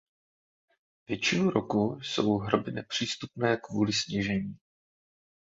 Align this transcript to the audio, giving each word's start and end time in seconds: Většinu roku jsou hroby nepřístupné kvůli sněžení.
Většinu 1.07 1.49
roku 1.49 1.99
jsou 2.01 2.37
hroby 2.37 2.71
nepřístupné 2.71 3.57
kvůli 3.57 3.93
sněžení. 3.93 4.57